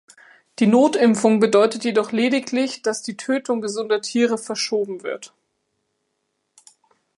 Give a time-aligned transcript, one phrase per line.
[0.57, 5.31] Die Notimpfung bedeutet jedoch lediglich, dass die Tötung gesunder Tiere verschoben wird.